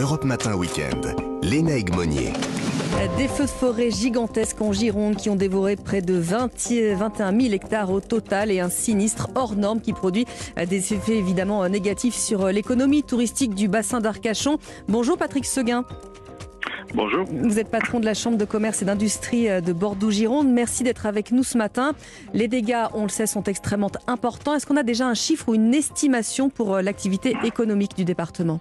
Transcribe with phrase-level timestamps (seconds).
[0.00, 1.14] Europe Matin Week-end.
[1.42, 2.32] Léna Egmonier.
[3.18, 6.48] Des feux de forêt gigantesques en Gironde qui ont dévoré près de 20,
[6.96, 10.24] 21 000 hectares au total et un sinistre hors norme qui produit
[10.56, 14.56] des effets évidemment négatifs sur l'économie touristique du bassin d'Arcachon.
[14.88, 15.84] Bonjour Patrick Seguin.
[16.94, 17.26] Bonjour.
[17.30, 20.48] Vous êtes patron de la Chambre de commerce et d'industrie de Bordeaux-Gironde.
[20.48, 21.92] Merci d'être avec nous ce matin.
[22.32, 24.54] Les dégâts, on le sait, sont extrêmement importants.
[24.54, 28.60] Est-ce qu'on a déjà un chiffre ou une estimation pour l'activité économique du département?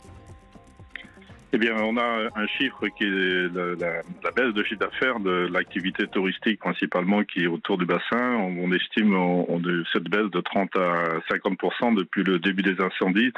[1.52, 5.50] Eh bien, on a un chiffre qui est la, la, baisse de chiffre d'affaires de
[5.52, 8.36] l'activité touristique principalement qui est autour du bassin.
[8.36, 9.60] On, estime on,
[9.92, 13.32] cette baisse de 30 à 50% depuis le début des incendies.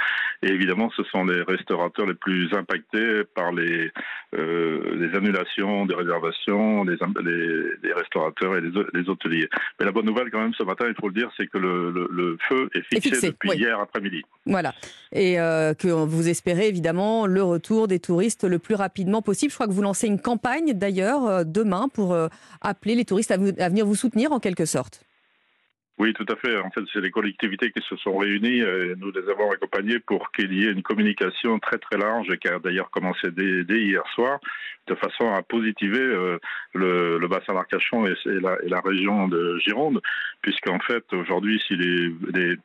[0.44, 3.92] Et évidemment, ce sont les restaurateurs les plus impactés par les,
[4.36, 9.48] euh, les annulations des réservations, les, les, les restaurateurs et les, les, hôteliers.
[9.80, 11.92] Mais la bonne nouvelle quand même ce matin, il faut le dire, c'est que le,
[11.92, 13.58] le, le, feu est fixé, fixé depuis oui.
[13.58, 14.24] hier après-midi.
[14.46, 14.74] Voilà.
[15.14, 19.52] Et euh, que vous espérez évidemment le retour des touristes le plus rapidement possible.
[19.52, 22.28] Je crois que vous lancez une campagne d'ailleurs euh, demain pour euh,
[22.62, 25.06] appeler les touristes à, vous, à, venir vous soutenir en quelque sorte.
[26.02, 26.58] Oui, tout à fait.
[26.58, 28.62] En fait, c'est les collectivités qui se sont réunies.
[28.62, 32.48] Euh, nous les avons accompagnées pour qu'il y ait une communication très très large, qui
[32.48, 34.40] a d'ailleurs commencé dès, hier soir,
[34.92, 36.38] de façon à positiver euh,
[36.74, 40.02] le, bassin d'Arcachon et, la, région de Gironde,
[40.42, 42.58] puisqu'en fait, aujourd'hui, si les,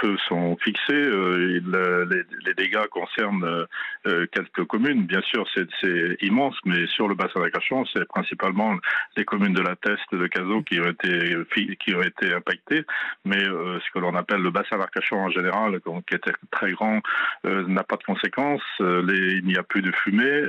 [0.00, 3.66] feux sont fixés, euh, les, les, dégâts concernent
[4.06, 5.06] euh, quelques communes.
[5.06, 8.76] Bien sûr, c'est immense, mais sur le bassin d'Arcachon, c'est principalement
[9.16, 11.36] les communes de la Teste, de Cazaux qui ont été,
[11.82, 12.84] qui ont été impactées,
[13.24, 17.00] mais euh, ce que l'on appelle le bassin d'Arcachon en général, qui était très grand,
[17.44, 18.62] n'a pas de conséquences.
[18.80, 20.42] il n'y a plus de fumée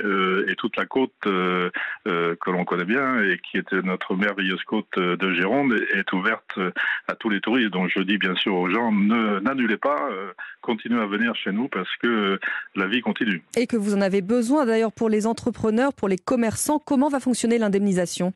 [0.48, 1.70] et toute la côte euh,
[2.08, 6.60] euh, que l'on connaît bien et qui était notre merveilleuse côte de Gironde est ouverte
[7.08, 7.72] à tous les touristes.
[7.72, 11.68] Donc je dis bien sûr aux gens, n'annulez pas, euh, continuez à venir chez nous
[11.68, 12.40] parce que
[12.76, 13.44] la vie continue.
[13.58, 16.80] Et que vous en avez besoin d'ailleurs pour les entrepreneurs, pour les commerçants.
[16.80, 18.34] Comment va fonctionner l'indemnisation?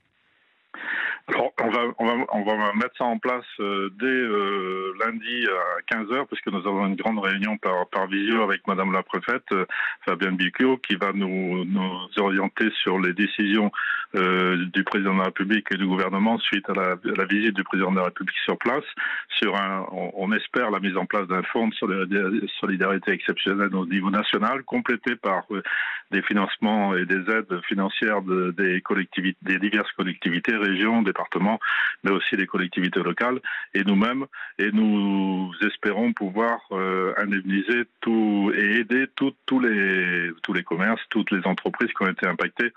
[1.28, 6.60] Alors, on va, mettre ça en place euh, dès euh, lundi à 15h, puisque nous
[6.68, 9.66] avons une grande réunion par, visio avec Madame la préfète, euh,
[10.06, 11.66] Fabienne Bicchio, qui va nous,
[12.18, 13.72] orienter sur les décisions
[14.14, 17.98] du président de la République et du gouvernement suite à la, visite du président de
[17.98, 18.86] la République sur place,
[19.40, 24.10] sur un, on, espère la mise en place d'un fonds de solidarité exceptionnelle au niveau
[24.10, 25.44] national, complété par
[26.12, 31.02] des financements et des aides financières de, des collectivités, des diverses collectivités, régions,
[32.04, 33.40] mais aussi des collectivités locales
[33.74, 34.26] et nous-mêmes.
[34.60, 41.32] Et nous espérons pouvoir euh, indemniser tout et aider tous les tous les commerces, toutes
[41.32, 42.72] les entreprises qui ont été impactées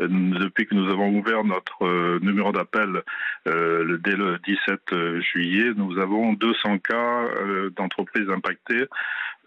[0.00, 3.02] euh, depuis que nous avons ouvert notre euh, numéro d'appel
[3.46, 5.72] dès le 17 juillet.
[5.76, 7.28] Nous avons 200 cas
[7.76, 8.86] d'entreprises impactées.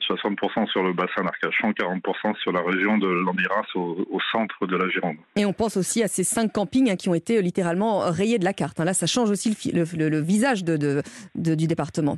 [0.08, 4.90] 60% sur le bassin d'Arcachon, 40% sur la région de l'Andiras au, centre de la
[4.90, 5.18] Gironde.
[5.36, 8.46] Et on pense aussi à ces cinq campings hein, qui ont été littéralement rayés de
[8.46, 8.80] la carte.
[8.80, 12.18] Là, ça change aussi le, visage du département.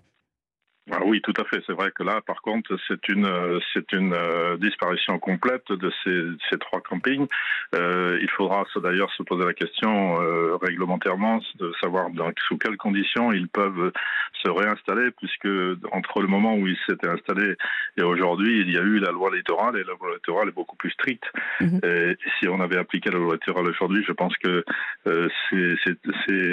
[0.91, 1.63] Ah oui, tout à fait.
[1.65, 3.27] C'est vrai que là, par contre, c'est une
[3.73, 7.27] c'est une euh, disparition complète de ces, ces trois campings.
[7.73, 12.77] Euh, il faudra d'ailleurs se poser la question euh, réglementairement de savoir dans, sous quelles
[12.77, 13.91] conditions ils peuvent
[14.43, 15.47] se réinstaller, puisque
[15.91, 17.55] entre le moment où ils s'étaient installés
[17.97, 20.75] et aujourd'hui, il y a eu la loi littorale et la loi littorale est beaucoup
[20.75, 21.25] plus stricte.
[21.61, 21.79] -hmm.
[21.83, 24.63] et si on avait appliqué la loi littorale aujourd'hui, je pense que
[25.07, 26.43] euh, ces, ces, ces,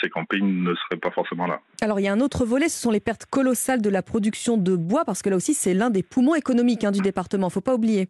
[0.00, 1.60] ces campings ne seraient pas forcément là.
[1.84, 4.56] Alors il y a un autre volet, ce sont les pertes colossales de la production
[4.56, 7.48] de bois, parce que là aussi, c'est l'un des poumons économiques hein, du département.
[7.48, 8.08] Il ne faut pas oublier.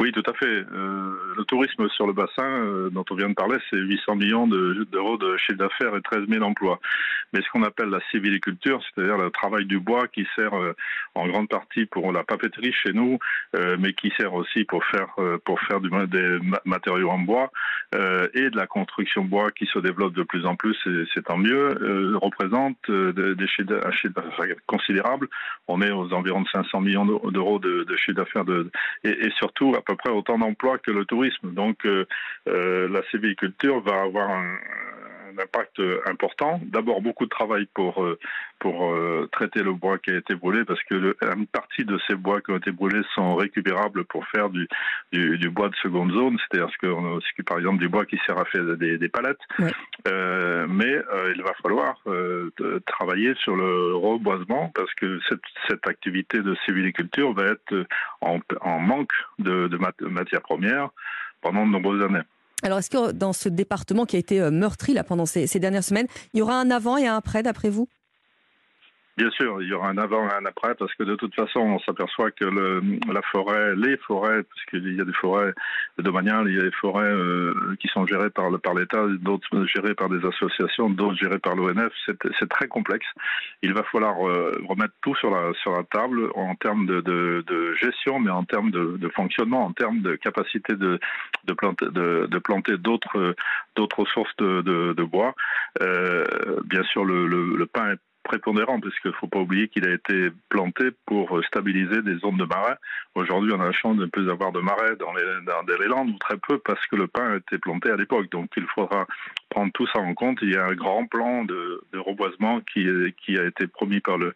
[0.00, 0.46] Oui, tout à fait.
[0.46, 4.46] Euh, le tourisme sur le bassin euh, dont on vient de parler, c'est 800 millions
[4.46, 6.78] d'euros de, chiffre d'affaires et 13 000 emplois.
[7.32, 10.74] Mais ce qu'on appelle la civiliculture, c'est-à-dire le travail du bois qui sert euh,
[11.14, 13.18] en grande partie pour la papeterie chez nous,
[13.56, 17.50] euh, mais qui sert aussi pour faire euh, pour faire du, des matériaux en bois
[17.94, 20.76] euh, et de la construction bois qui se développe de plus en plus,
[21.14, 25.28] c'est tant mieux, représente des chiffres d'affaires considérables.
[25.66, 28.44] On est aux environs de 500 millions d'euros de, de chiffre d'affaires
[29.04, 31.52] et, et surtout peu près autant d'emplois que le tourisme.
[31.52, 32.06] Donc euh,
[32.46, 34.56] euh, la sylviculture va avoir un
[35.40, 36.60] impact important.
[36.64, 38.18] D'abord beaucoup de travail pour euh,
[38.58, 41.98] pour euh, traiter le bois qui a été brûlé parce que le, une partie de
[42.06, 44.68] ces bois qui ont été brûlés sont récupérables pour faire du,
[45.12, 48.18] du, du bois de seconde zone, c'est-à-dire ce ce que par exemple du bois qui
[48.26, 49.38] sert à faire des, des palettes.
[49.58, 49.70] Oui.
[50.08, 52.50] Euh, mais euh, il va falloir euh,
[52.86, 57.86] travailler sur le reboisement parce que cette, cette activité de civiliculture va être
[58.20, 60.90] en, en manque de, de mat matières premières
[61.40, 62.24] pendant de nombreuses années.
[62.62, 65.84] Alors, est-ce que dans ce département qui a été meurtri là, pendant ces, ces, dernières
[65.84, 67.88] semaines, il y aura un avant et un après, d'après vous?
[69.18, 71.58] Bien sûr, il y aura un avant et un après parce que de toute façon,
[71.58, 72.80] on s'aperçoit que le,
[73.12, 75.52] la forêt, les forêts, puisqu'il y a des forêts
[75.98, 79.96] domaniales, il y a des forêts euh, qui sont gérées par, par l'État, d'autres gérées
[79.96, 81.92] par des associations, d'autres gérées par l'ONF.
[82.06, 83.08] C'est très complexe.
[83.62, 87.42] Il va falloir euh, remettre tout sur la, sur la table en termes de, de,
[87.44, 91.00] de gestion, mais en termes de, de, fonctionnement, en termes de capacité de,
[91.44, 93.34] de planter, de, planter d'autres
[93.74, 95.34] d'autres sources de, de, bois.
[95.82, 96.24] Euh,
[96.66, 97.98] bien sûr, le, le, le pain est
[98.28, 102.44] prépondérant, puisqu'il ne faut pas oublier qu'il a été planté pour stabiliser des zones de
[102.44, 102.76] marais.
[103.14, 106.18] Aujourd'hui, on a la chance de ne plus avoir de marais dans les, Landes, ou
[106.18, 108.30] très peu, parce que le pin a été planté à l'époque.
[108.30, 109.06] Donc il faudra
[109.48, 110.38] prendre tout ça en compte.
[110.42, 112.86] Il y a un grand plan de, reboisement qui,
[113.24, 114.34] qui a été promis par le,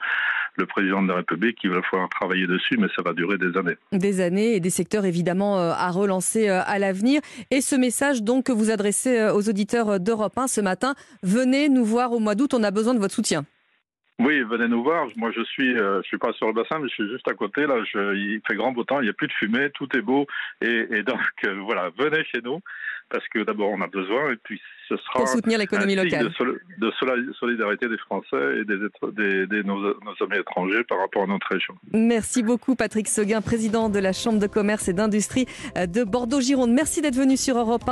[0.56, 1.58] le président de la République.
[1.64, 3.76] Il va falloir travailler dessus, mais ça va durer des années.
[3.92, 7.20] Des années et des secteurs évidemment euh, à relancer euh, à l'avenir.
[7.50, 11.68] Et ce message donc que vous adressez euh, aux auditeurs d'Europe 1 ce matin, venez
[11.68, 13.44] nous voir au mois d'août, on a besoin de votre soutien.
[14.24, 15.08] Oui, venez nous voir.
[15.16, 17.34] Moi, je suis, euh, je suis pas sur le bassin, mais je suis juste à
[17.34, 17.66] côté.
[17.66, 20.00] Là, je, il fait grand beau temps, il n'y a plus de fumée, tout est
[20.00, 20.26] beau,
[20.60, 22.60] et, et donc euh, voilà, venez chez nous
[23.12, 26.60] parce que d'abord on a besoin, et puis ce sera pour soutenir l'économie locale, de,
[26.78, 28.78] de, solidarité des Français et des,
[29.12, 31.74] des, des nos, nos, amis étrangers par rapport à notre région.
[31.92, 35.46] Merci beaucoup, Patrick Seguin, président de la Chambre de commerce et d'industrie
[35.76, 36.72] de Bordeaux-Gironde.
[36.72, 37.90] Merci d'être venu sur Europe 1.